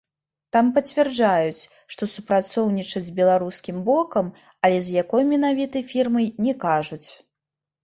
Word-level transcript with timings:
Там 0.55 0.69
пацвярджаюць, 0.77 1.67
што 1.95 2.03
супрацоўнічаюць 2.13 3.03
з 3.11 3.13
беларускім 3.21 3.77
бокам, 3.91 4.33
але 4.65 4.81
з 4.89 4.97
якой 5.03 5.29
менавіта 5.35 5.87
фірмай, 5.95 6.25
не 6.49 6.59
кажуць. 6.67 7.07